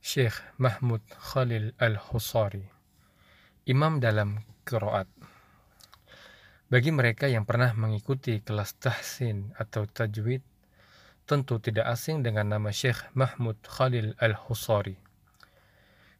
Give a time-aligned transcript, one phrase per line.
[0.00, 2.64] Syekh Mahmud Khalil Al-Husari
[3.68, 5.04] Imam dalam Qiraat.
[6.72, 10.40] Bagi mereka yang pernah mengikuti kelas tahsin atau tajwid
[11.28, 14.96] tentu tidak asing dengan nama Syekh Mahmud Khalil Al-Husari.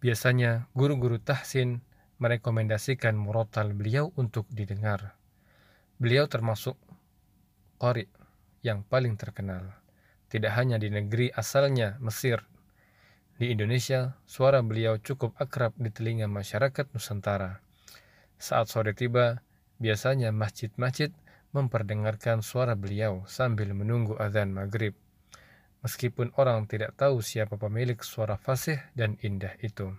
[0.00, 1.84] Biasanya guru-guru tahsin
[2.16, 5.20] merekomendasikan murotal beliau untuk didengar.
[6.00, 6.80] Beliau termasuk
[7.76, 8.08] qari
[8.64, 9.68] yang paling terkenal
[10.32, 12.55] tidak hanya di negeri asalnya Mesir
[13.36, 17.60] di Indonesia, suara beliau cukup akrab di telinga masyarakat Nusantara.
[18.40, 19.44] Saat sore tiba,
[19.76, 21.12] biasanya masjid-masjid
[21.52, 24.96] memperdengarkan suara beliau sambil menunggu azan maghrib.
[25.84, 29.92] Meskipun orang tidak tahu siapa pemilik suara fasih dan indah itu.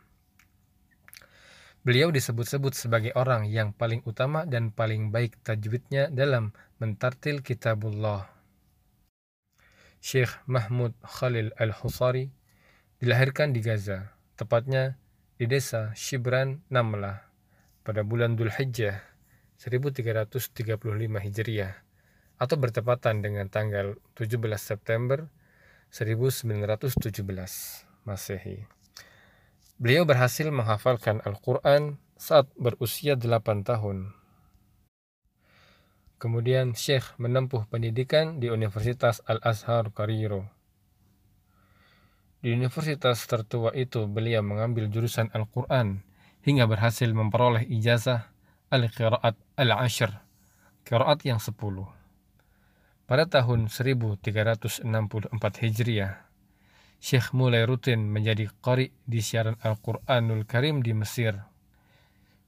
[1.86, 8.28] Beliau disebut-sebut sebagai orang yang paling utama dan paling baik tajwidnya dalam mentartil kitabullah.
[10.04, 12.37] Syekh Mahmud Khalil Al-Husari
[12.98, 14.98] dilahirkan di Gaza, tepatnya
[15.38, 17.30] di desa Shibran Namlah
[17.86, 19.06] pada bulan Dhul Hijjah
[19.62, 20.42] 1335
[21.22, 21.74] Hijriah
[22.42, 25.30] atau bertepatan dengan tanggal 17 September
[25.94, 27.22] 1917
[28.02, 28.66] Masehi.
[29.78, 34.10] Beliau berhasil menghafalkan Al-Quran saat berusia 8 tahun.
[36.18, 40.57] Kemudian Syekh menempuh pendidikan di Universitas Al-Azhar Kairo
[42.38, 46.06] di universitas tertua itu, beliau mengambil jurusan Al-Quran
[46.46, 48.30] hingga berhasil memperoleh ijazah
[48.70, 50.12] Al-Qiraat Al-Ashr,
[50.86, 51.90] Qiraat yang sepuluh.
[53.08, 54.84] Pada tahun 1364
[55.64, 56.28] Hijriah,
[56.98, 61.38] Syekh mulai rutin menjadi qari di siaran Al-Quranul Karim di Mesir.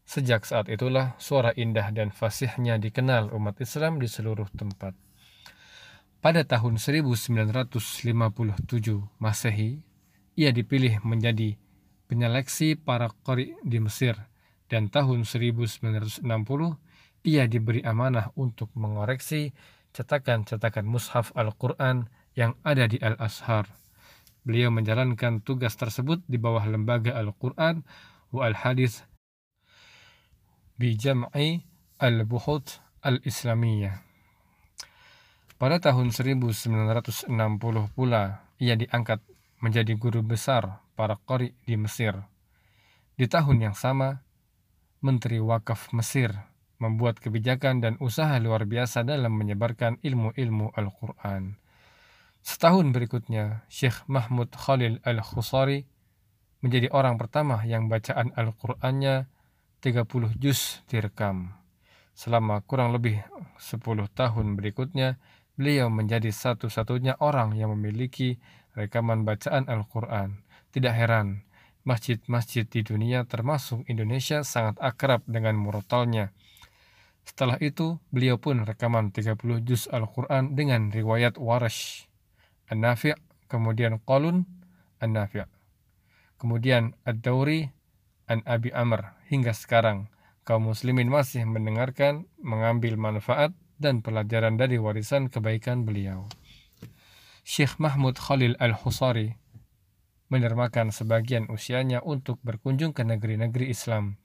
[0.10, 5.09] Sejak saat itulah suara indah dan fasihnya dikenal umat Islam di seluruh tempat.
[6.20, 7.80] Pada tahun 1957
[9.24, 9.80] Masehi,
[10.36, 11.56] ia dipilih menjadi
[12.12, 14.20] penyeleksi para qari di Mesir
[14.68, 16.28] dan tahun 1960
[17.24, 19.56] ia diberi amanah untuk mengoreksi
[19.96, 23.72] cetakan-cetakan mushaf Al-Quran yang ada di Al-Azhar.
[24.44, 27.88] Beliau menjalankan tugas tersebut di bawah lembaga Al-Quran
[28.36, 29.08] wa Al-Hadith
[30.76, 31.64] bi Jam'i
[31.96, 34.09] Al-Buhut Al-Islamiyah.
[35.60, 37.28] Pada tahun 1960
[37.92, 39.20] pula, ia diangkat
[39.60, 42.16] menjadi guru besar para qori di Mesir.
[43.20, 44.24] Di tahun yang sama,
[45.04, 46.32] Menteri Wakaf Mesir
[46.80, 51.60] membuat kebijakan dan usaha luar biasa dalam menyebarkan ilmu-ilmu Al-Quran.
[52.40, 55.84] Setahun berikutnya, Syekh Mahmud Khalil Al-Khusari
[56.64, 59.28] menjadi orang pertama yang bacaan Al-Qur'annya
[59.84, 61.52] 30 juz direkam.
[62.16, 63.20] Selama kurang lebih
[63.60, 65.20] 10 tahun berikutnya,
[65.60, 68.40] Beliau menjadi satu-satunya orang yang memiliki
[68.80, 70.40] rekaman bacaan Al-Quran.
[70.72, 71.44] Tidak heran,
[71.84, 76.32] masjid-masjid di dunia termasuk Indonesia sangat akrab dengan murotalnya.
[77.28, 79.36] Setelah itu, beliau pun rekaman 30
[79.68, 82.08] juz Al-Quran dengan riwayat Warash,
[82.72, 83.20] An-Nafi'
[83.52, 84.48] kemudian Qalun,
[85.04, 85.44] An-Nafi'
[86.40, 87.68] kemudian Ad-Dawri,
[88.32, 90.08] An-Abi Amr, hingga sekarang
[90.48, 96.28] kaum muslimin masih mendengarkan, mengambil manfaat dan pelajaran dari warisan kebaikan beliau.
[97.48, 99.34] Syekh Mahmud Khalil Al-Husari
[100.30, 104.22] menermakan sebagian usianya untuk berkunjung ke negeri-negeri Islam.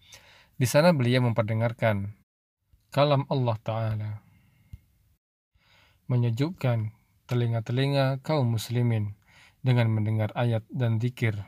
[0.55, 2.13] Di sana beliau memperdengarkan
[2.93, 4.11] kalam Allah Ta'ala.
[6.11, 6.93] Menyejukkan
[7.25, 9.17] telinga-telinga kaum muslimin
[9.65, 11.41] dengan mendengar ayat dan zikir.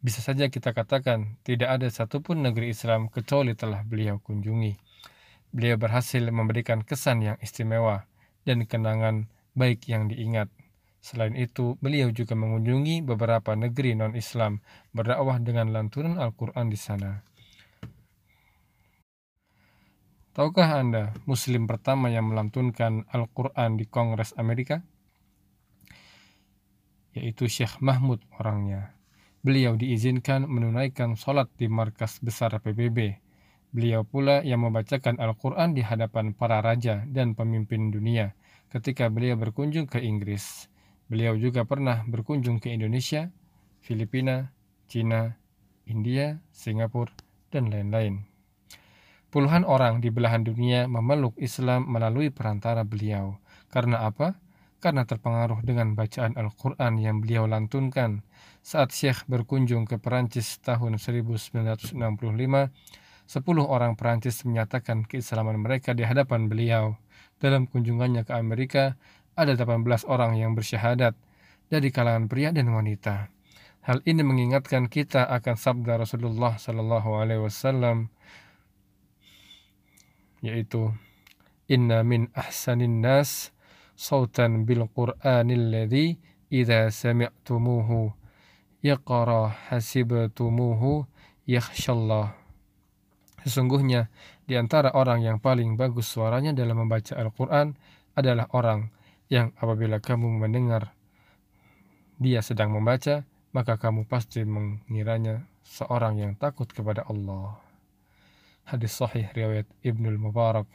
[0.00, 4.89] Bisa saja kita katakan tidak ada satupun negeri Islam kecuali telah beliau kunjungi
[5.50, 8.06] beliau berhasil memberikan kesan yang istimewa
[8.46, 9.26] dan kenangan
[9.58, 10.48] baik yang diingat.
[11.00, 14.60] Selain itu, beliau juga mengunjungi beberapa negeri non-Islam
[14.92, 17.24] berdakwah dengan lantunan Al-Quran di sana.
[20.30, 24.84] Tahukah Anda Muslim pertama yang melantunkan Al-Quran di Kongres Amerika?
[27.16, 28.94] Yaitu Syekh Mahmud orangnya.
[29.40, 33.29] Beliau diizinkan menunaikan sholat di markas besar PBB
[33.70, 38.34] Beliau pula yang membacakan Al-Quran di hadapan para raja dan pemimpin dunia
[38.70, 40.66] ketika beliau berkunjung ke Inggris.
[41.06, 43.30] Beliau juga pernah berkunjung ke Indonesia,
[43.78, 44.50] Filipina,
[44.90, 45.38] Cina,
[45.86, 47.14] India, Singapura,
[47.54, 48.26] dan lain-lain.
[49.30, 53.38] Puluhan orang di belahan dunia memeluk Islam melalui perantara beliau.
[53.70, 54.34] Karena apa?
[54.82, 58.26] Karena terpengaruh dengan bacaan Al-Quran yang beliau lantunkan
[58.66, 61.94] saat Syekh berkunjung ke Perancis tahun 1965
[63.30, 66.98] Sepuluh orang Perancis menyatakan keislaman mereka di hadapan beliau.
[67.38, 68.98] Dalam kunjungannya ke Amerika,
[69.38, 71.14] ada 18 orang yang bersyahadat
[71.70, 73.30] dari kalangan pria dan wanita.
[73.86, 78.10] Hal ini mengingatkan kita akan sabda Rasulullah Sallallahu Alaihi Wasallam,
[80.42, 80.90] yaitu
[81.70, 83.54] Inna min ahsanin nas
[83.94, 86.18] sautan bil Qur'anil ladzi
[86.50, 88.10] idza sami'tumuhu
[88.82, 91.06] yaqra hasibtumuhu
[91.46, 92.39] yakhshallah.
[93.44, 94.12] Sesungguhnya
[94.44, 97.72] di antara orang yang paling bagus suaranya dalam membaca Al-Quran
[98.12, 98.92] adalah orang
[99.30, 100.92] yang apabila kamu mendengar
[102.20, 103.24] dia sedang membaca,
[103.56, 107.56] maka kamu pasti mengiranya seorang yang takut kepada Allah.
[108.68, 110.68] Hadis sahih riwayat Ibnul Mubarak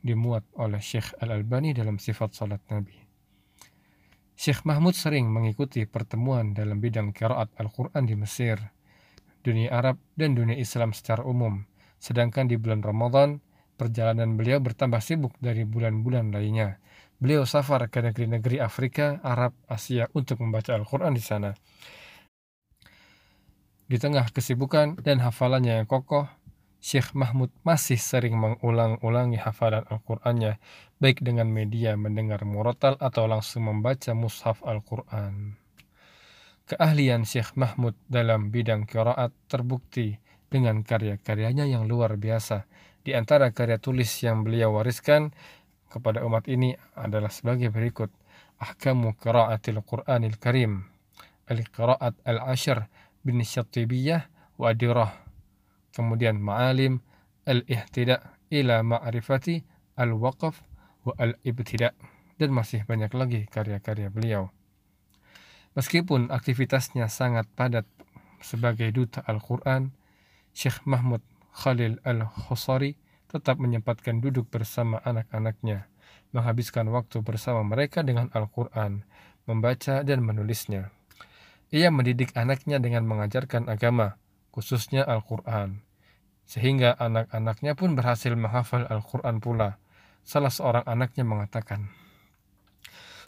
[0.00, 2.96] dimuat oleh Syekh Al-Albani dalam sifat salat Nabi.
[4.40, 8.56] Syekh Mahmud sering mengikuti pertemuan dalam bidang kiraat Al-Quran di Mesir,
[9.40, 11.64] dunia Arab, dan dunia Islam secara umum.
[12.00, 13.44] Sedangkan di bulan Ramadan,
[13.76, 16.80] perjalanan beliau bertambah sibuk dari bulan-bulan lainnya.
[17.20, 21.52] Beliau safar ke negeri-negeri Afrika, Arab, Asia untuk membaca Al-Quran di sana.
[23.84, 26.24] Di tengah kesibukan dan hafalannya yang kokoh,
[26.80, 30.56] Syekh Mahmud masih sering mengulang-ulangi hafalan Al-Qur'annya,
[30.96, 35.59] baik dengan media mendengar murotal atau langsung membaca mushaf Al-Qur'an.
[36.70, 42.70] Keahlian Syekh Mahmud dalam bidang kiraat terbukti dengan karya-karyanya yang luar biasa.
[43.02, 45.34] Di antara karya tulis yang beliau wariskan
[45.90, 48.14] kepada umat ini adalah sebagai berikut.
[48.62, 50.86] Ahkamu qiraatil Qur'anil Karim.
[51.50, 52.86] Al-Qiraat Al-Ashr
[53.26, 55.26] bin Syatibiyah wa Adirah.
[55.90, 57.02] Kemudian Ma'alim
[57.50, 59.58] Al-Ihtida ila Ma'rifati
[59.98, 60.62] Al-Waqaf
[61.02, 61.98] wa Al-Ibtida.
[62.38, 64.54] Dan masih banyak lagi karya-karya beliau.
[65.78, 67.86] Meskipun aktivitasnya sangat padat
[68.42, 69.94] sebagai duta Al-Quran,
[70.50, 71.22] Syekh Mahmud
[71.54, 72.98] Khalil Al-Khusari
[73.30, 75.86] tetap menyempatkan duduk bersama anak-anaknya,
[76.34, 79.06] menghabiskan waktu bersama mereka dengan Al-Quran,
[79.46, 80.90] membaca dan menulisnya.
[81.70, 84.18] Ia mendidik anaknya dengan mengajarkan agama,
[84.50, 85.86] khususnya Al-Quran.
[86.50, 89.78] Sehingga anak-anaknya pun berhasil menghafal Al-Quran pula.
[90.26, 91.94] Salah seorang anaknya mengatakan,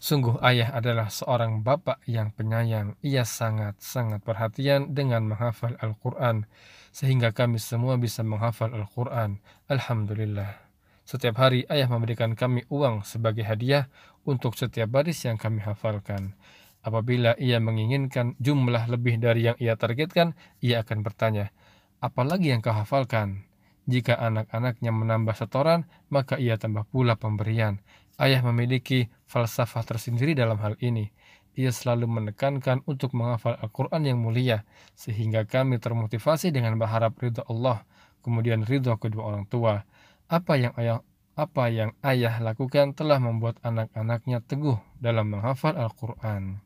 [0.02, 2.98] Sungguh ayah adalah seorang bapak yang penyayang.
[3.06, 6.50] Ia sangat-sangat perhatian dengan menghafal Al-Quran.
[6.90, 9.38] Sehingga kami semua bisa menghafal Al-Quran.
[9.70, 10.58] Alhamdulillah.
[11.06, 13.86] Setiap hari ayah memberikan kami uang sebagai hadiah
[14.26, 16.34] untuk setiap baris yang kami hafalkan.
[16.82, 21.54] Apabila ia menginginkan jumlah lebih dari yang ia targetkan, ia akan bertanya,
[22.02, 23.46] apalagi yang kau hafalkan?
[23.86, 27.82] Jika anak-anaknya menambah setoran, maka ia tambah pula pemberian.
[28.22, 31.10] Ayah memiliki falsafah tersendiri dalam hal ini.
[31.58, 34.62] Ia selalu menekankan untuk menghafal Al-Quran yang mulia,
[34.94, 37.82] sehingga kami termotivasi dengan berharap ridho Allah,
[38.22, 39.82] kemudian ridho kedua orang tua.
[40.30, 41.02] Apa yang ayah
[41.34, 46.62] apa yang ayah lakukan telah membuat anak-anaknya teguh dalam menghafal Al-Quran.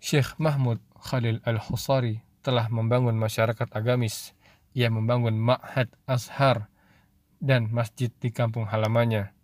[0.00, 4.32] Syekh Mahmud Khalil Al-Husari telah membangun masyarakat agamis.
[4.72, 6.70] Ia membangun Ma'had Azhar
[7.42, 9.35] dan masjid di kampung halamannya.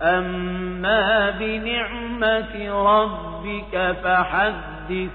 [0.00, 5.10] وأما بنعمة ربك فحدث